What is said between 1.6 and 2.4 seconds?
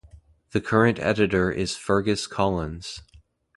Fergus